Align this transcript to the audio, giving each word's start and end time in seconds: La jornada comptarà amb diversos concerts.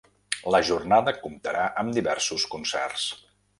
La 0.55 0.61
jornada 0.69 1.13
comptarà 1.27 1.67
amb 1.83 1.95
diversos 1.99 2.49
concerts. 2.57 3.09